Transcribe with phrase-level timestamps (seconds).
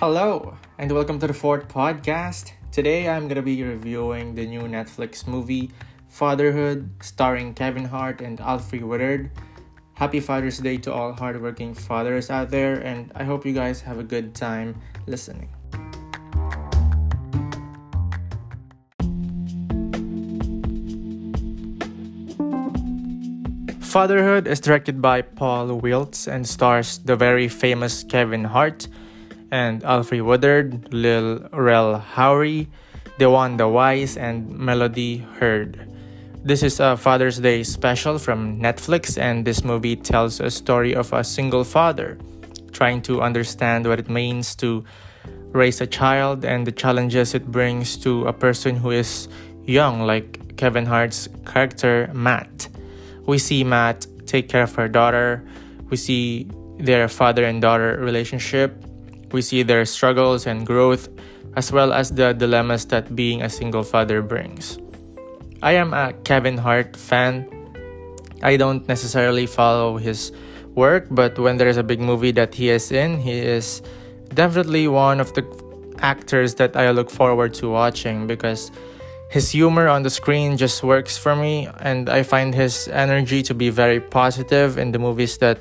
[0.00, 2.50] Hello, and welcome to the fourth podcast.
[2.72, 5.70] Today I'm to be reviewing the new Netflix movie
[6.08, 9.30] Fatherhood, starring Kevin Hart and Alfre Woodard.
[9.94, 14.00] Happy Father's Day to all hardworking fathers out there, and I hope you guys have
[14.00, 15.48] a good time listening.
[23.78, 28.88] Fatherhood is directed by Paul Weitz and stars the very famous Kevin Hart
[29.50, 32.68] and Alfre Woodard, Lil Rel Howery,
[33.18, 35.90] DeWanda Wise, and Melody Hurd.
[36.44, 41.12] This is a Father's Day special from Netflix, and this movie tells a story of
[41.12, 42.18] a single father
[42.72, 44.84] trying to understand what it means to
[45.52, 49.28] raise a child and the challenges it brings to a person who is
[49.64, 52.68] young, like Kevin Hart's character, Matt.
[53.26, 55.44] We see Matt take care of her daughter.
[55.88, 58.84] We see their father and daughter relationship.
[59.34, 61.10] We see their struggles and growth,
[61.58, 64.78] as well as the dilemmas that being a single father brings.
[65.60, 67.50] I am a Kevin Hart fan.
[68.46, 70.30] I don't necessarily follow his
[70.76, 73.82] work, but when there's a big movie that he is in, he is
[74.32, 75.42] definitely one of the
[75.98, 78.70] actors that I look forward to watching because
[79.30, 83.54] his humor on the screen just works for me, and I find his energy to
[83.54, 85.58] be very positive in the movies that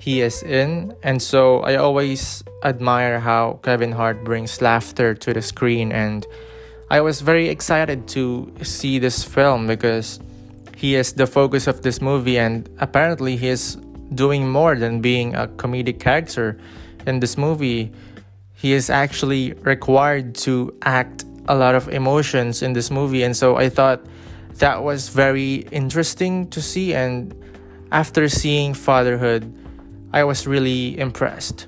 [0.00, 0.94] he is in.
[1.02, 5.92] And so I always admire how Kevin Hart brings laughter to the screen.
[5.92, 6.26] And
[6.90, 10.18] I was very excited to see this film because
[10.76, 13.76] he is the focus of this movie, and apparently, he is
[14.14, 16.58] doing more than being a comedic character
[17.06, 17.92] in this movie.
[18.54, 23.56] He is actually required to act a lot of emotions in this movie and so
[23.56, 24.00] i thought
[24.58, 27.34] that was very interesting to see and
[27.90, 29.52] after seeing fatherhood
[30.12, 31.66] i was really impressed.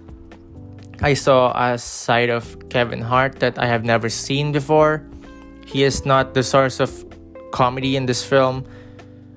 [1.01, 5.03] I saw a side of kevin hart that i have never seen before.
[5.67, 6.91] He is not the source of
[7.53, 8.65] comedy in this film.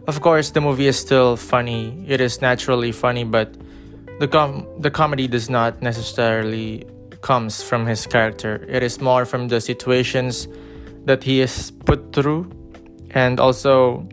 [0.07, 2.03] Of course the movie is still funny.
[2.07, 3.55] It is naturally funny but
[4.19, 6.85] the com- the comedy does not necessarily
[7.21, 8.65] comes from his character.
[8.69, 10.47] It is more from the situations
[11.05, 12.51] that he is put through
[13.11, 14.07] and also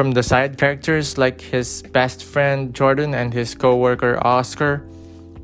[0.00, 4.82] from the side characters like his best friend Jordan and his co-worker Oscar.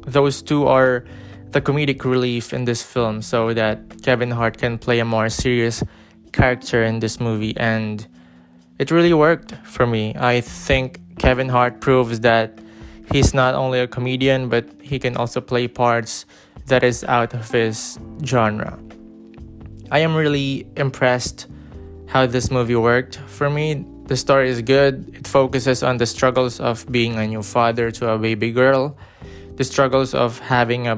[0.06, 1.04] Those two are
[1.50, 5.84] the comedic relief in this film so that Kevin Hart can play a more serious
[6.32, 8.06] character in this movie and
[8.78, 10.14] it really worked for me.
[10.16, 12.58] I think Kevin Hart proves that
[13.12, 16.24] he's not only a comedian but he can also play parts
[16.64, 18.78] that is out of his genre.
[19.90, 21.46] I am really impressed
[22.06, 23.84] how this movie worked for me.
[24.06, 25.10] The story is good.
[25.14, 28.96] It focuses on the struggles of being a new father to a baby girl,
[29.56, 30.94] the struggles of having a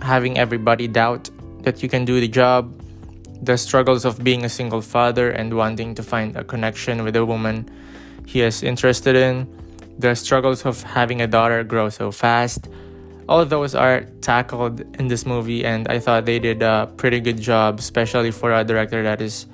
[0.00, 1.28] having everybody doubt
[1.62, 2.72] that you can do the job,
[3.42, 7.24] the struggles of being a single father and wanting to find a connection with a
[7.26, 7.68] woman
[8.24, 9.46] he is interested in,
[9.98, 12.68] the struggles of having a daughter grow so fast,
[13.28, 17.20] all of those are tackled in this movie and i thought they did a pretty
[17.20, 19.46] good job especially for a director that is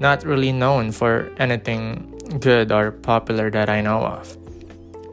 [0.00, 4.36] not really known for anything good or popular that i know of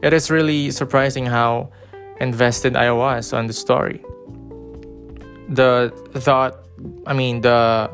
[0.02, 1.70] it is really surprising how
[2.20, 4.02] invested i was on the story
[5.48, 6.58] the thought
[7.06, 7.90] i mean the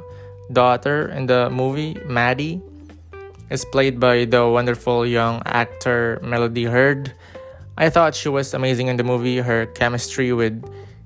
[0.53, 2.61] daughter in the movie maddie
[3.51, 7.13] is played by the wonderful young actor melody Hurd.
[7.77, 9.39] I thought she was amazing in the movie.
[9.39, 10.63] Her chemistry with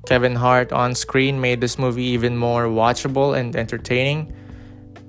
[0.06, 4.32] Kevin Hart on screen made this movie even more watchable and entertaining.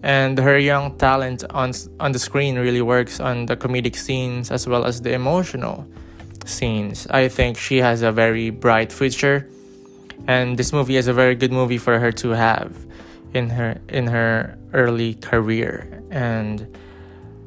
[0.05, 4.67] And her young talent on, on the screen really works on the comedic scenes as
[4.67, 5.83] well as the emotional
[6.45, 7.07] scenes.
[7.09, 9.49] I think she has a very bright future,
[10.27, 12.85] and this movie is a very good movie for her to have
[13.33, 16.03] in her in her early career.
[16.11, 16.77] And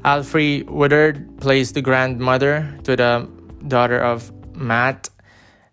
[0.05, 3.29] Alfre Woodard plays the grandmother to the
[3.69, 5.11] daughter of Matt,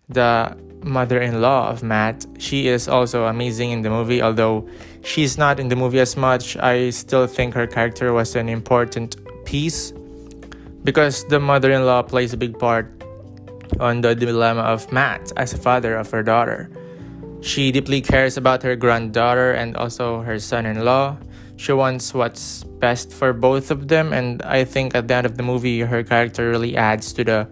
[0.08, 0.56] the
[0.86, 2.24] mother in law of Matt.
[2.38, 4.68] She is also amazing in the movie, although
[5.02, 6.56] she's not in the movie as much.
[6.56, 9.92] I still think her character was an important piece
[10.84, 12.90] because the mother in law plays a big part
[13.80, 16.70] on the dilemma of Matt as a father of her daughter.
[17.40, 21.16] She deeply cares about her granddaughter and also her son in law.
[21.56, 25.36] She wants what's best for both of them, and I think at the end of
[25.36, 27.48] the movie, her character really adds to the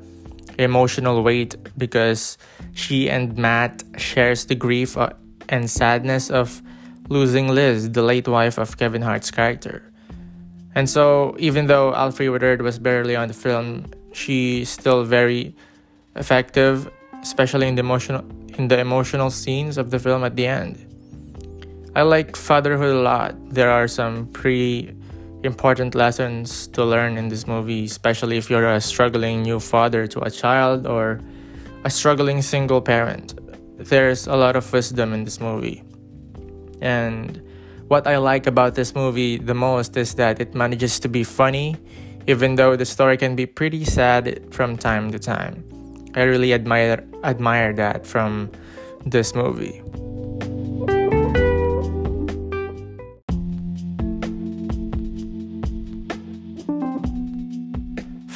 [0.59, 2.39] emotional weight because
[2.73, 5.11] she and Matt shares the grief uh,
[5.49, 6.62] and sadness of
[7.09, 9.83] losing Liz, the late wife of Kevin Hart's character.
[10.75, 15.55] And so, even though Alfre Woodard was barely on the film, she's still very
[16.17, 16.91] effective,
[17.23, 18.25] especially in the emotional
[18.59, 20.79] in the emotional scenes of the film at the end.
[21.97, 23.35] I like fatherhood a lot.
[23.51, 24.97] There are some pretty
[25.44, 30.20] important lessons to learn in this movie, especially if you're a struggling new father to
[30.20, 31.20] a child or
[31.85, 33.38] a struggling single parent.
[33.79, 35.82] There's a lot of wisdom in this movie.
[36.81, 37.43] And
[37.88, 41.76] what I like about this movie the most is that it manages to be funny,
[42.26, 45.64] even though the story can be pretty sad from time to time.
[46.14, 48.50] I really admire admire that from
[49.05, 49.82] this movie.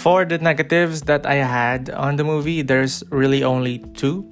[0.09, 4.25] For the negatives that I had on the movie, there's really only two.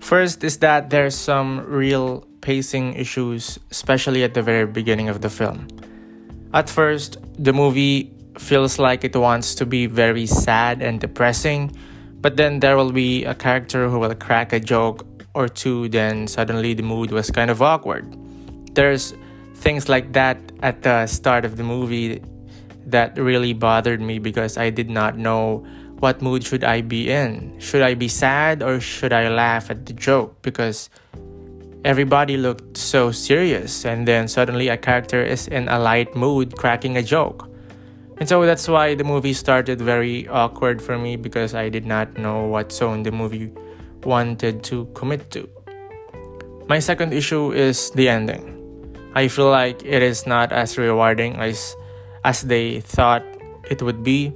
[0.00, 5.28] First is that there's some real pacing issues, especially at the very beginning of the
[5.28, 5.68] film.
[6.54, 11.76] At first, the movie feels like it wants to be very sad and depressing,
[12.22, 15.04] but then there will be a character who will crack a joke
[15.34, 18.08] or two, then suddenly the mood was kind of awkward.
[18.72, 19.12] There's
[19.56, 22.22] things like that at the start of the movie
[22.86, 25.64] that really bothered me because I did not know
[26.00, 27.58] what mood should I be in.
[27.58, 30.42] Should I be sad or should I laugh at the joke?
[30.42, 30.90] Because
[31.84, 36.96] everybody looked so serious, and then suddenly a character is in a light mood cracking
[36.96, 37.48] a joke.
[38.18, 42.16] And so that's why the movie started very awkward for me because I did not
[42.16, 43.52] know what zone the movie
[44.04, 45.48] wanted to commit to.
[46.68, 48.54] My second issue is the ending.
[49.14, 51.76] I feel like it is not as rewarding as
[52.24, 53.22] as they thought
[53.70, 54.32] it would be.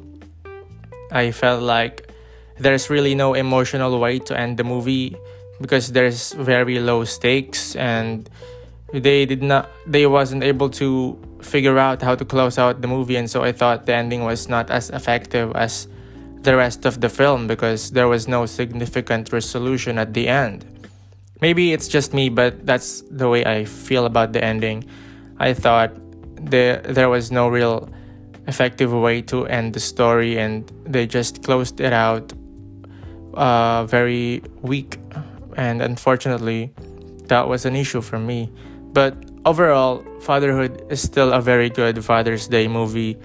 [1.11, 2.13] I felt like
[2.59, 5.17] there's really no emotional way to end the movie
[5.61, 8.29] because there's very low stakes and
[8.93, 13.17] they did not they wasn't able to figure out how to close out the movie
[13.17, 15.89] and so I thought the ending was not as effective as
[16.43, 20.65] the rest of the film because there was no significant resolution at the end.
[21.41, 24.85] Maybe it's just me but that's the way I feel about the ending.
[25.39, 25.93] I thought
[26.41, 27.89] there there was no real
[28.47, 32.33] effective way to end the story and they just closed it out
[33.35, 34.99] uh, very weak.
[35.57, 36.73] And unfortunately
[37.27, 38.51] that was an issue for me.
[38.93, 39.15] But
[39.45, 43.19] overall fatherhood is still a very good father's day movie.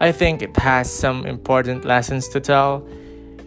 [0.00, 2.86] I think it has some important lessons to tell.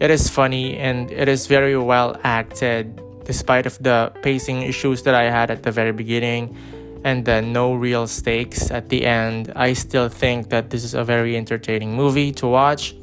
[0.00, 5.14] It is funny and it is very well acted despite of the pacing issues that
[5.14, 6.56] i had at the very beginning
[7.04, 11.04] and then no real stakes at the end, I still think that this is a
[11.04, 12.94] very entertaining movie to watch.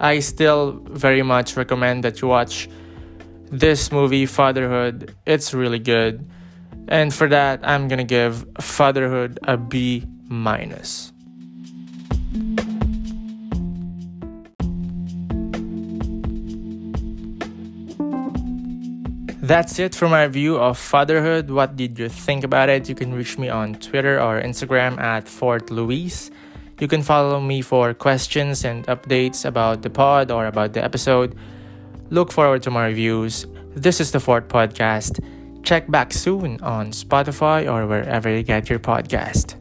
[0.00, 2.68] I still very much recommend that you watch
[3.50, 5.14] this movie, Fatherhood.
[5.26, 6.28] It's really good.
[6.88, 11.11] And for that, I'm gonna give Fatherhood a B minus.
[19.42, 21.50] That's it for my review of fatherhood.
[21.50, 22.88] What did you think about it?
[22.88, 26.30] You can reach me on Twitter or Instagram at Fourth Luis.
[26.78, 31.34] You can follow me for questions and updates about the pod or about the episode.
[32.10, 33.46] Look forward to my reviews.
[33.74, 35.18] This is the Fourth Podcast.
[35.64, 39.56] Check back soon on Spotify or wherever you get your podcast.